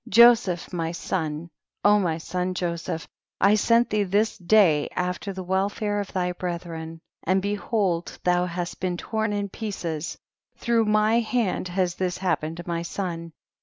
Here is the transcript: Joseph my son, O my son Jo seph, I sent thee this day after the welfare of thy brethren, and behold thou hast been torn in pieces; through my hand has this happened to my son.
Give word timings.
Joseph 0.09 0.73
my 0.73 0.91
son, 0.91 1.51
O 1.85 1.99
my 1.99 2.17
son 2.17 2.55
Jo 2.55 2.75
seph, 2.75 3.07
I 3.39 3.53
sent 3.53 3.91
thee 3.91 4.01
this 4.01 4.35
day 4.35 4.89
after 4.95 5.31
the 5.31 5.43
welfare 5.43 5.99
of 5.99 6.11
thy 6.11 6.31
brethren, 6.31 6.99
and 7.21 7.39
behold 7.39 8.17
thou 8.23 8.47
hast 8.47 8.79
been 8.79 8.97
torn 8.97 9.31
in 9.31 9.49
pieces; 9.49 10.17
through 10.57 10.85
my 10.85 11.19
hand 11.19 11.67
has 11.67 11.93
this 11.93 12.17
happened 12.17 12.57
to 12.57 12.63
my 12.67 12.81
son. 12.81 13.31